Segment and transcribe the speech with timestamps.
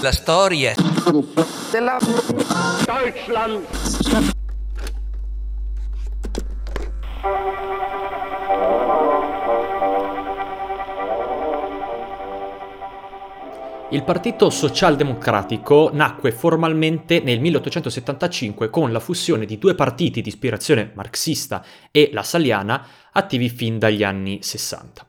[0.00, 0.74] La storia
[1.70, 1.98] della
[2.84, 3.64] Deutschland.
[13.92, 20.92] Il Partito Socialdemocratico nacque formalmente nel 1875 con la fusione di due partiti di ispirazione
[20.94, 25.06] marxista e la saliana attivi fin dagli anni 60.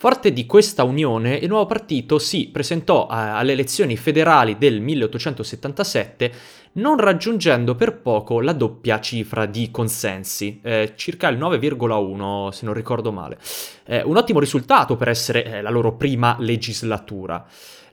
[0.00, 6.32] Forte di questa unione, il nuovo partito si presentò alle elezioni federali del 1877
[6.72, 12.74] non raggiungendo per poco la doppia cifra di consensi, eh, circa il 9,1 se non
[12.74, 13.38] ricordo male.
[13.84, 17.44] Eh, un ottimo risultato per essere eh, la loro prima legislatura.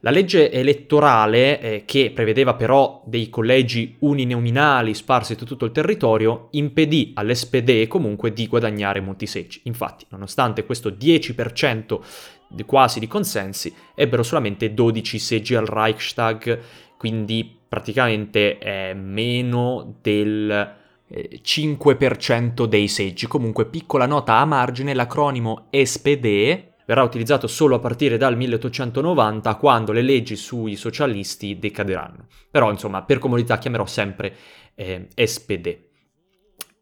[0.02, 6.50] La legge elettorale, eh, che prevedeva però dei collegi uninominali sparsi su tutto il territorio,
[6.52, 9.62] impedì all'SPD comunque di guadagnare molti seggi.
[9.64, 12.00] Infatti, nonostante questo 10%
[12.48, 16.60] di quasi di consensi, ebbero solamente 12 seggi al Reichstag,
[16.96, 20.76] quindi praticamente eh, meno del
[21.10, 23.28] 5% eh, dei seggi.
[23.28, 29.92] Comunque, piccola nota a margine, l'acronimo SPD verrà utilizzato solo a partire dal 1890 quando
[29.92, 32.28] le leggi sui socialisti decaderanno.
[32.50, 34.34] Però insomma per comodità chiamerò sempre
[34.74, 35.87] eh, SPD.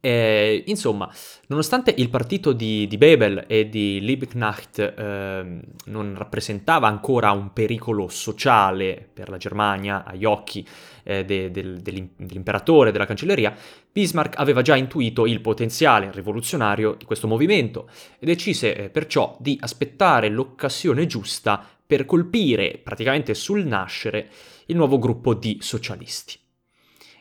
[0.05, 1.11] Eh, insomma,
[1.47, 8.07] nonostante il partito di, di Bebel e di Liebknecht eh, non rappresentava ancora un pericolo
[8.07, 10.63] sociale per la Germania agli occhi
[11.01, 13.55] eh, de, de, dell'imperatore, della cancelleria,
[13.91, 19.57] Bismarck aveva già intuito il potenziale rivoluzionario di questo movimento e decise eh, perciò di
[19.59, 24.29] aspettare l'occasione giusta per colpire praticamente sul nascere
[24.67, 26.43] il nuovo gruppo di socialisti.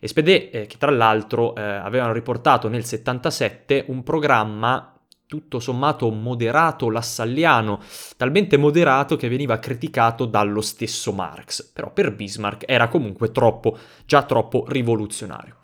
[0.07, 4.95] SPD, eh, che tra l'altro eh, avevano riportato nel 77 un programma
[5.27, 7.81] tutto sommato moderato lassalliano,
[8.17, 14.23] talmente moderato che veniva criticato dallo stesso Marx, però per Bismarck era comunque troppo, già
[14.23, 15.57] troppo rivoluzionario.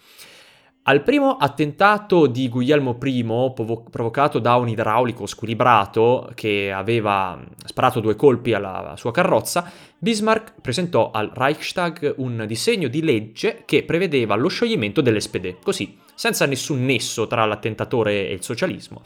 [0.82, 8.00] Al primo attentato di Guglielmo I, provo- provocato da un idraulico squilibrato che aveva sparato
[8.00, 14.36] due colpi alla sua carrozza, Bismarck presentò al Reichstag un disegno di legge che prevedeva
[14.36, 19.02] lo scioglimento dell'SPD, così, senza nessun nesso tra l'attentatore e il socialismo.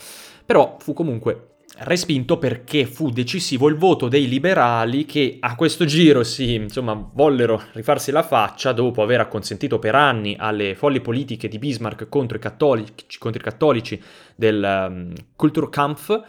[0.47, 6.23] Però fu comunque respinto perché fu decisivo il voto dei liberali che a questo giro
[6.23, 11.59] si, insomma, vollero rifarsi la faccia dopo aver acconsentito per anni alle folli politiche di
[11.59, 14.01] Bismarck contro i cattolici, contro i cattolici
[14.37, 16.23] del um, Kulturkampf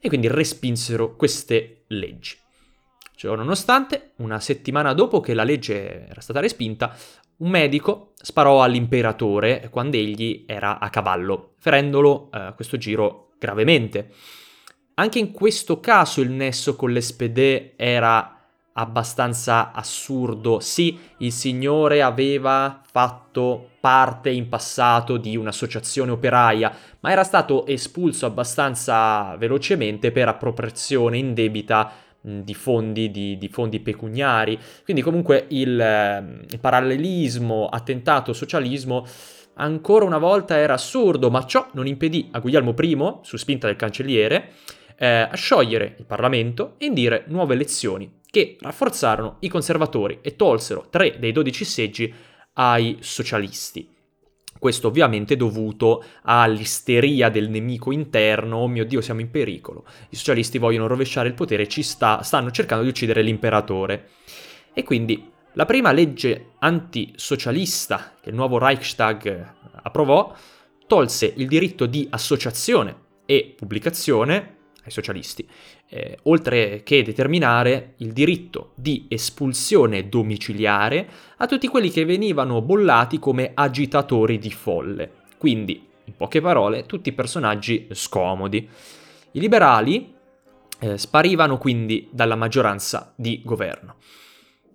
[0.00, 2.36] e quindi respinsero queste leggi.
[3.14, 6.94] Cioè, nonostante, una settimana dopo che la legge era stata respinta,
[7.38, 14.12] un medico sparò all'imperatore quando egli era a cavallo, ferendolo a uh, questo giro gravemente.
[14.98, 18.36] Anche in questo caso il nesso con l'SPD era
[18.72, 20.58] abbastanza assurdo.
[20.58, 28.26] Sì, il signore aveva fatto parte in passato di un'associazione operaia, ma era stato espulso
[28.26, 34.58] abbastanza velocemente per appropriazione indebita di fondi, di, di fondi pecuniari.
[34.82, 39.06] Quindi comunque il, ehm, il parallelismo, attentato, socialismo
[39.54, 43.76] ancora una volta era assurdo, ma ciò non impedì a Guglielmo I, su spinta del
[43.76, 44.52] cancelliere,
[44.98, 50.88] eh, a sciogliere il Parlamento e indire nuove elezioni che rafforzarono i conservatori e tolsero
[50.90, 52.12] tre dei dodici seggi
[52.54, 53.96] ai socialisti.
[54.58, 60.58] Questo ovviamente dovuto all'isteria del nemico interno, oh mio Dio siamo in pericolo, i socialisti
[60.58, 64.08] vogliono rovesciare il potere e ci sta, stanno cercando di uccidere l'imperatore.
[64.74, 70.34] E quindi la prima legge antisocialista che il nuovo Reichstag approvò
[70.88, 74.56] tolse il diritto di associazione e pubblicazione
[74.88, 75.48] ai socialisti,
[75.88, 83.18] eh, oltre che determinare il diritto di espulsione domiciliare a tutti quelli che venivano bollati
[83.18, 85.12] come agitatori di folle.
[85.38, 88.68] Quindi, in poche parole, tutti personaggi scomodi.
[89.32, 90.14] I liberali
[90.80, 93.96] eh, sparivano quindi dalla maggioranza di governo.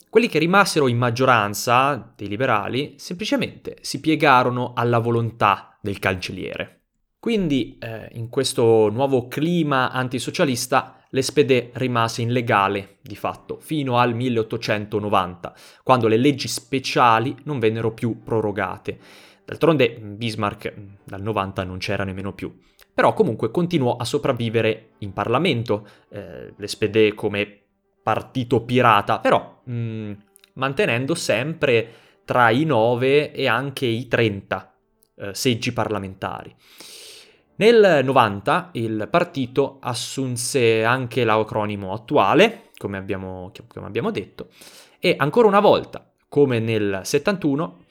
[0.09, 6.82] Quelli che rimasero in maggioranza dei liberali semplicemente si piegarono alla volontà del cancelliere.
[7.23, 15.53] Quindi eh, in questo nuovo clima antisocialista l'SPD rimase illegale di fatto fino al 1890,
[15.83, 18.99] quando le leggi speciali non vennero più prorogate.
[19.45, 22.53] D'altronde Bismarck mm, dal 90 non c'era nemmeno più.
[22.93, 27.61] Però comunque continuò a sopravvivere in Parlamento, eh, l'SPD come
[28.03, 30.11] partito pirata, però mh, mm,
[30.55, 31.87] mantenendo sempre
[32.25, 34.75] tra i 9 e anche i 30
[35.15, 36.53] eh, seggi parlamentari.
[37.55, 44.47] Nel 90 il partito assunse anche l'acronimo attuale, come abbiamo, come abbiamo detto,
[44.99, 47.83] E ancora una volta, come nel 71,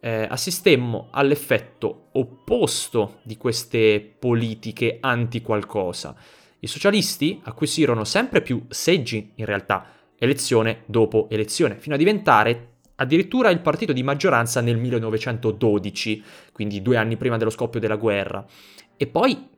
[0.00, 6.14] eh, assistemmo all'effetto opposto di queste politiche anti qualcosa.
[6.60, 9.86] I socialisti acquisirono sempre più seggi in realtà,
[10.16, 16.22] elezione dopo elezione, fino a diventare addirittura il partito di maggioranza nel 1912,
[16.52, 18.44] quindi due anni prima dello scoppio della guerra.
[18.98, 19.48] E poi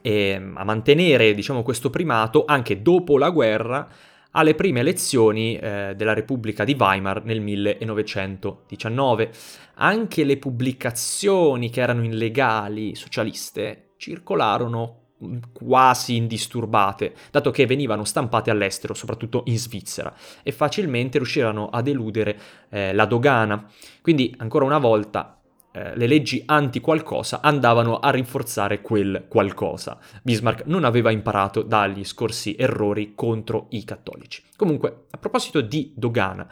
[0.00, 3.86] eh, a mantenere diciamo, questo primato anche dopo la guerra
[4.30, 9.30] alle prime elezioni eh, della Repubblica di Weimar nel 1919.
[9.74, 18.50] Anche le pubblicazioni che erano illegali socialiste circolarono mm, quasi indisturbate, dato che venivano stampate
[18.50, 22.38] all'estero, soprattutto in Svizzera, e facilmente riuscirono ad eludere
[22.70, 23.70] eh, la dogana.
[24.00, 25.41] Quindi, ancora una volta,
[25.72, 29.98] eh, le leggi anti qualcosa andavano a rinforzare quel qualcosa.
[30.22, 34.42] Bismarck non aveva imparato dagli scorsi errori contro i cattolici.
[34.56, 36.46] Comunque, a proposito di dogana,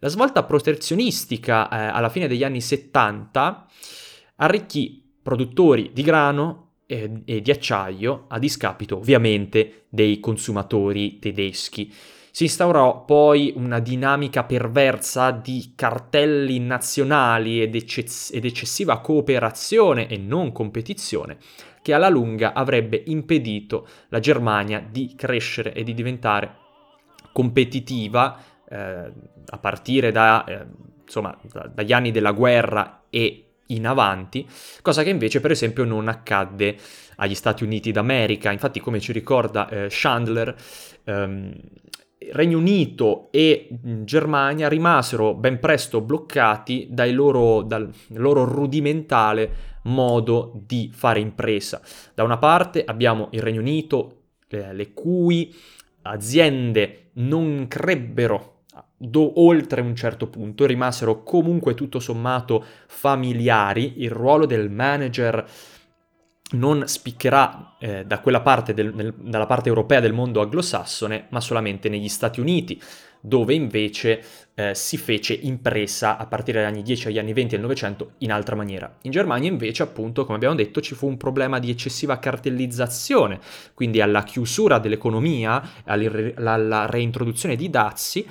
[0.00, 3.66] la svolta protezionistica eh, alla fine degli anni 70
[4.36, 11.92] arricchì produttori di grano e, e di acciaio a discapito ovviamente dei consumatori tedeschi.
[12.36, 20.16] Si instaurò poi una dinamica perversa di cartelli nazionali ed, ecce- ed eccessiva cooperazione e
[20.16, 21.36] non competizione
[21.80, 26.56] che alla lunga avrebbe impedito la Germania di crescere e di diventare
[27.30, 28.36] competitiva
[28.68, 29.12] eh,
[29.46, 30.66] a partire da, eh,
[31.04, 34.44] insomma, da, dagli anni della guerra e in avanti,
[34.82, 36.76] cosa che invece per esempio non accadde
[37.14, 38.50] agli Stati Uniti d'America.
[38.50, 40.52] Infatti, come ci ricorda eh, Chandler,
[41.04, 41.54] ehm,
[42.32, 43.68] Regno Unito e
[44.04, 51.80] Germania rimasero ben presto bloccati loro, dal loro rudimentale modo di fare impresa.
[52.14, 55.54] Da una parte abbiamo il Regno Unito, le, le cui
[56.02, 58.54] aziende non crebbero
[58.96, 65.46] do, oltre un certo punto, rimasero comunque tutto sommato familiari, il ruolo del manager
[66.52, 71.40] non spiccherà eh, da quella parte del, nel, dalla parte europea del mondo anglosassone, ma
[71.40, 72.80] solamente negli Stati Uniti,
[73.20, 74.22] dove invece
[74.54, 78.30] eh, si fece impresa a partire dagli anni 10 agli anni 20 del Novecento in
[78.30, 78.98] altra maniera.
[79.02, 83.40] In Germania invece, appunto, come abbiamo detto, ci fu un problema di eccessiva cartellizzazione,
[83.72, 88.26] quindi alla chiusura dell'economia, alla reintroduzione di dazi,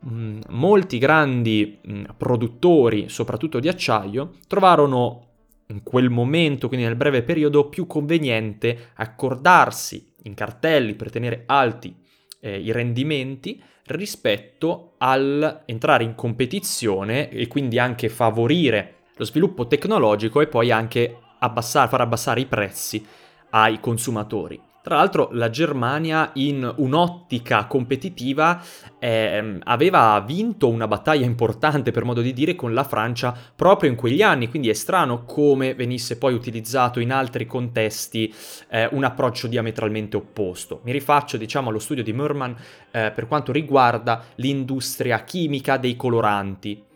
[0.00, 5.23] mh, molti grandi mh, produttori, soprattutto di acciaio, trovarono
[5.68, 11.94] in quel momento, quindi nel breve periodo, più conveniente accordarsi in cartelli per tenere alti
[12.40, 20.40] eh, i rendimenti rispetto al entrare in competizione e quindi anche favorire lo sviluppo tecnologico
[20.40, 23.04] e poi anche abbassare, far abbassare i prezzi
[23.50, 24.60] ai consumatori.
[24.84, 28.62] Tra l'altro la Germania in un'ottica competitiva
[28.98, 33.96] eh, aveva vinto una battaglia importante per modo di dire con la Francia proprio in
[33.96, 38.30] quegli anni, quindi è strano come venisse poi utilizzato in altri contesti
[38.68, 40.82] eh, un approccio diametralmente opposto.
[40.84, 42.54] Mi rifaccio diciamo allo studio di Murman
[42.90, 46.92] eh, per quanto riguarda l'industria chimica dei coloranti.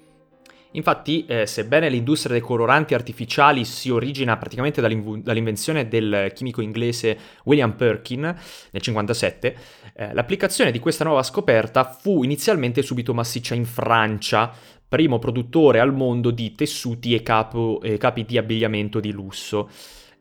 [0.73, 7.73] Infatti, eh, sebbene l'industria dei coloranti artificiali si origina praticamente dall'invenzione del chimico inglese William
[7.73, 9.57] Perkin nel 1957,
[9.95, 14.53] eh, l'applicazione di questa nuova scoperta fu inizialmente subito massiccia in Francia,
[14.87, 19.71] primo produttore al mondo di tessuti e, capo, e capi di abbigliamento di lusso.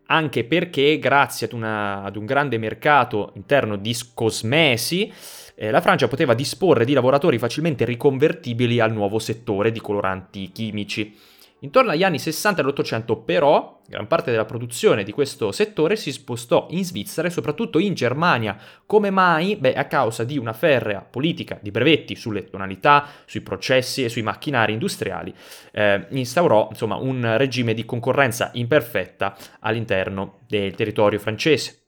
[0.10, 5.12] Anche perché grazie ad, una, ad, un grande mercato interno di cosmesi
[5.60, 11.18] eh, la Francia poteva disporre di lavoratori facilmente riconvertibili al nuovo settore di coloranti chimici.
[11.62, 16.68] Intorno agli anni 60 dell'Ottocento però, gran parte della produzione di questo settore si spostò
[16.70, 18.56] in Svizzera e soprattutto in Germania.
[18.86, 19.56] Come mai?
[19.56, 24.22] Beh, a causa di una ferrea politica di brevetti sulle tonalità, sui processi e sui
[24.22, 25.34] macchinari industriali,
[25.72, 31.87] eh, instaurò insomma un regime di concorrenza imperfetta all'interno del territorio francese.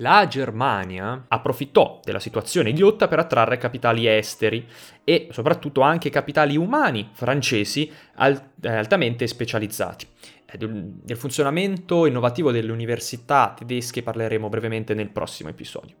[0.00, 4.66] La Germania approfittò della situazione idiota per attrarre capitali esteri
[5.04, 10.06] e soprattutto anche capitali umani francesi alt- eh, altamente specializzati.
[10.56, 15.96] Del funzionamento innovativo delle università tedesche parleremo brevemente nel prossimo episodio.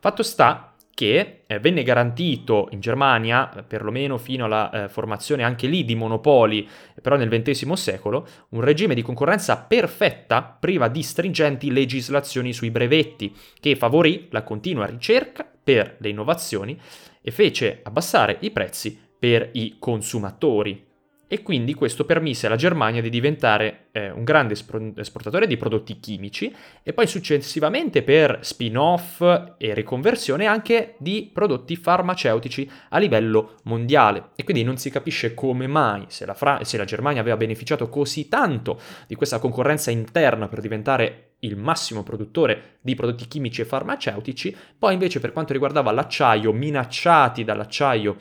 [0.00, 5.84] Fatto sta che eh, venne garantito in Germania, perlomeno fino alla eh, formazione anche lì
[5.84, 6.68] di monopoli,
[7.00, 13.34] però nel XX secolo, un regime di concorrenza perfetta priva di stringenti legislazioni sui brevetti,
[13.58, 16.78] che favorì la continua ricerca per le innovazioni
[17.20, 20.90] e fece abbassare i prezzi per i consumatori.
[21.32, 26.54] E quindi questo permise alla Germania di diventare eh, un grande esportatore di prodotti chimici
[26.82, 29.22] e poi successivamente per spin-off
[29.56, 34.32] e riconversione anche di prodotti farmaceutici a livello mondiale.
[34.36, 37.88] E quindi non si capisce come mai, se la, Fra- se la Germania aveva beneficiato
[37.88, 43.64] così tanto di questa concorrenza interna per diventare il massimo produttore di prodotti chimici e
[43.64, 48.16] farmaceutici, poi invece per quanto riguardava l'acciaio, minacciati dall'acciaio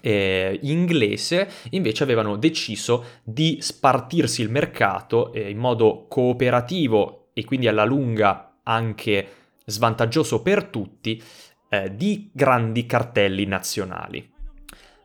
[0.00, 7.68] eh, inglese invece avevano deciso di spartirsi il mercato eh, in modo cooperativo e quindi
[7.68, 9.28] alla lunga anche
[9.64, 11.22] svantaggioso per tutti
[11.68, 14.28] eh, di grandi cartelli nazionali.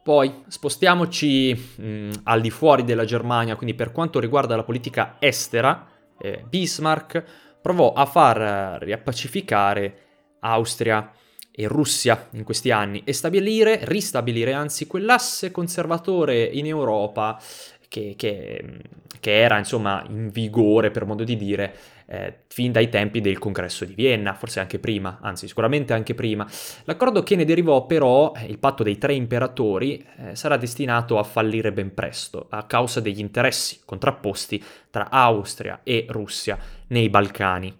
[0.04, 5.88] Poi spostiamoci mh, al di fuori della Germania, quindi per quanto riguarda la politica estera,
[6.20, 7.24] eh, Bismarck
[7.60, 10.00] provò a far riappacificare
[10.42, 11.12] Austria,
[11.56, 17.40] e Russia in questi anni e stabilire, ristabilire anzi quell'asse conservatore in Europa
[17.88, 18.80] che, che,
[19.22, 21.74] che era insomma in vigore per modo di dire
[22.08, 26.48] eh, fin dai tempi del congresso di Vienna, forse anche prima, anzi sicuramente anche prima.
[26.84, 31.24] L'accordo che ne derivò però, eh, il patto dei tre imperatori, eh, sarà destinato a
[31.24, 36.58] fallire ben presto a causa degli interessi contrapposti tra Austria e Russia
[36.88, 37.76] nei Balcani.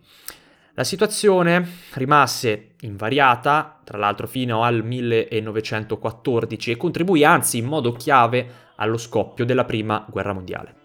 [0.78, 8.46] La situazione rimase invariata, tra l'altro fino al 1914, e contribuì anzi in modo chiave
[8.76, 10.76] allo scoppio della Prima Guerra Mondiale.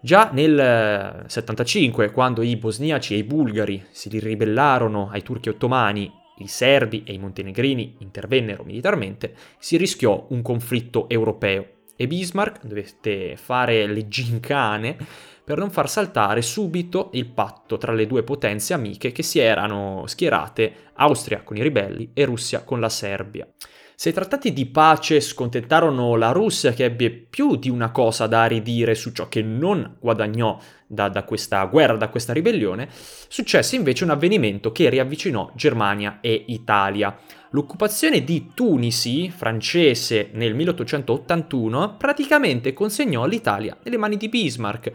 [0.00, 6.08] Già nel 1975, eh, quando i bosniaci e i bulgari si ribellarono ai turchi ottomani,
[6.36, 11.66] i serbi e i montenegrini intervennero militarmente, si rischiò un conflitto europeo
[11.96, 14.96] e Bismarck dovette fare le gincane
[15.44, 20.04] per non far saltare subito il patto tra le due potenze amiche che si erano
[20.06, 23.46] schierate, Austria con i ribelli e Russia con la Serbia.
[23.94, 28.46] Se i trattati di pace scontentarono la Russia, che ebbe più di una cosa da
[28.46, 30.58] ridire su ciò che non guadagnò
[30.88, 36.46] da, da, questa guerra, da questa ribellione, successe invece un avvenimento che riavvicinò Germania e
[36.48, 37.16] Italia.
[37.50, 44.92] L'occupazione di Tunisi, francese, nel 1881, praticamente consegnò l'Italia nelle mani di Bismarck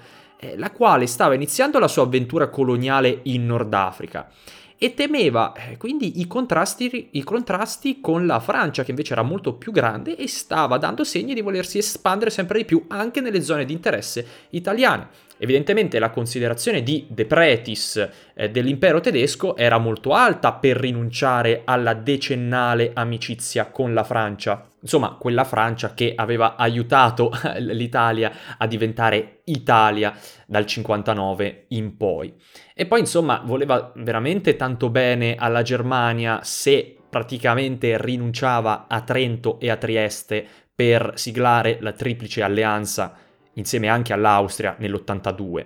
[0.55, 4.29] la quale stava iniziando la sua avventura coloniale in Nord Africa
[4.77, 9.53] e temeva eh, quindi i contrasti, i contrasti, con la Francia, che invece era molto
[9.53, 13.65] più grande e stava dando segni di volersi espandere sempre di più anche nelle zone
[13.65, 15.25] di interesse italiane.
[15.39, 21.93] Evidentemente la considerazione di De Pretis eh, dell'impero tedesco era molto alta per rinunciare alla
[21.93, 24.67] decennale amicizia con la Francia.
[24.79, 30.13] Insomma, quella Francia che aveva aiutato l'Italia a diventare Italia
[30.45, 32.33] dal 59 in poi.
[32.73, 39.69] E poi, insomma, voleva veramente tanto bene alla Germania se praticamente rinunciava a Trento e
[39.69, 40.45] a Trieste
[40.75, 43.15] per siglare la triplice alleanza
[43.53, 45.65] insieme anche all'Austria nell'82,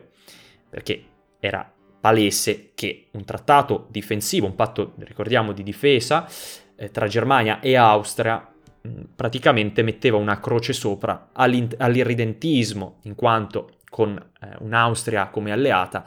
[0.70, 1.04] perché
[1.40, 6.28] era palese che un trattato difensivo, un patto, ricordiamo, di difesa
[6.76, 8.48] eh, tra Germania e Austria
[8.82, 16.06] mh, praticamente metteva una croce sopra all'irridentismo, in quanto con eh, un'Austria come alleata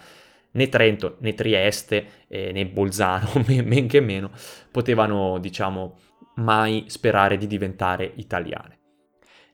[0.55, 4.31] né Trento né Trieste eh, né Bolzano, men che meno,
[4.71, 5.97] potevano, diciamo,
[6.37, 8.84] mai sperare di diventare italiane.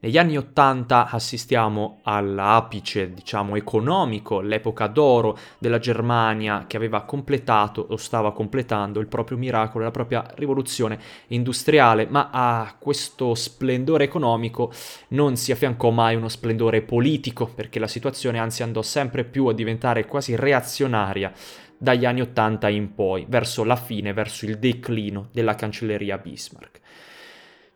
[0.02, 7.96] Negli anni Ottanta assistiamo all'apice, diciamo, economico, l'epoca d'oro della Germania che aveva completato o
[7.98, 14.72] stava completando il proprio miracolo, la propria rivoluzione industriale, ma a questo splendore economico
[15.08, 19.52] non si affiancò mai uno splendore politico, perché la situazione anzi andò sempre più a
[19.52, 21.30] diventare quasi reazionaria
[21.76, 26.80] dagli anni Ottanta in poi, verso la fine, verso il declino della cancelleria Bismarck.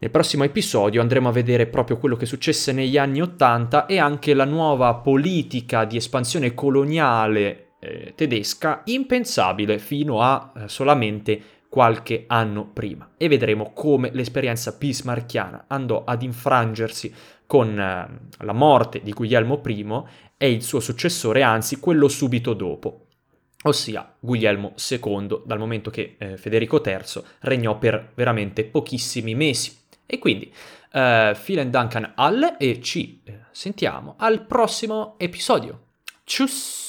[0.04, 4.34] Nel prossimo episodio andremo a vedere proprio quello che successe negli anni Ottanta e anche
[4.34, 12.66] la nuova politica di espansione coloniale eh, tedesca impensabile fino a eh, solamente qualche anno
[12.70, 17.10] prima e vedremo come l'esperienza bismarcchiana andò ad infrangersi
[17.46, 20.02] con eh, la morte di Guglielmo I
[20.36, 23.06] e il suo successore, anzi quello subito dopo,
[23.62, 29.82] ossia Guglielmo II, dal momento che eh, Federico III regnò per veramente pochissimi mesi.
[30.06, 30.52] E quindi,
[30.92, 35.80] uh, vielen Dank an alle e ci eh, sentiamo al prossimo episodio.
[36.24, 36.83] Tschüss!